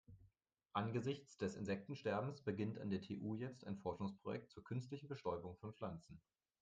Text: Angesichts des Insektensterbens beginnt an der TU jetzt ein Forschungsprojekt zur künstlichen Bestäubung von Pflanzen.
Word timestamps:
Angesichts 0.73 1.37
des 1.37 1.53
Insektensterbens 1.55 2.41
beginnt 2.41 2.79
an 2.79 2.89
der 2.89 3.03
TU 3.03 3.35
jetzt 3.35 3.63
ein 3.67 3.77
Forschungsprojekt 3.77 4.49
zur 4.49 4.63
künstlichen 4.63 5.07
Bestäubung 5.07 5.55
von 5.57 5.73
Pflanzen. 5.75 6.19